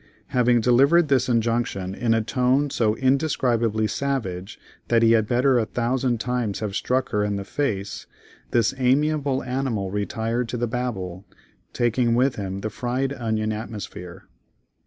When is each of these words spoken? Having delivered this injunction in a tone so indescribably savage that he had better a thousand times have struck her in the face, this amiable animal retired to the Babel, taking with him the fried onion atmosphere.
Having 0.29 0.61
delivered 0.61 1.09
this 1.09 1.29
injunction 1.29 1.93
in 1.93 2.15
a 2.15 2.23
tone 2.23 2.71
so 2.71 2.95
indescribably 2.95 3.85
savage 3.85 4.59
that 4.87 5.03
he 5.03 5.11
had 5.11 5.27
better 5.27 5.59
a 5.59 5.65
thousand 5.67 6.19
times 6.19 6.59
have 6.59 6.75
struck 6.75 7.09
her 7.09 7.23
in 7.23 7.35
the 7.35 7.43
face, 7.45 8.07
this 8.49 8.73
amiable 8.79 9.43
animal 9.43 9.91
retired 9.91 10.49
to 10.49 10.57
the 10.57 10.65
Babel, 10.65 11.23
taking 11.71 12.15
with 12.15 12.35
him 12.35 12.61
the 12.61 12.71
fried 12.71 13.13
onion 13.13 13.51
atmosphere. 13.53 14.23